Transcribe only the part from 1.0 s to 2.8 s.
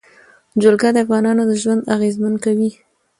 افغانانو ژوند اغېزمن کوي.